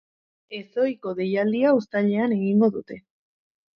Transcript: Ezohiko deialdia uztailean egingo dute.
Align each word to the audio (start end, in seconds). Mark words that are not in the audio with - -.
Ezohiko 0.59 1.13
deialdia 1.21 1.75
uztailean 1.81 2.35
egingo 2.39 2.71
dute. 2.79 2.99